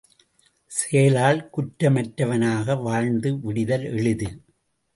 [0.71, 4.29] செயலால் குற்றமற்றவனாக வாழ்ந்து விடுதல் எளிது.